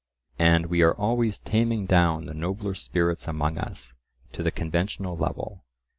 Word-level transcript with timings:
And 0.39 0.65
we 0.65 0.81
are 0.81 0.95
always 0.95 1.37
taming 1.37 1.85
down 1.85 2.25
the 2.25 2.33
nobler 2.33 2.73
spirits 2.73 3.27
among 3.27 3.59
us 3.59 3.93
to 4.33 4.41
the 4.41 4.49
conventional 4.49 5.15
level. 5.15 5.63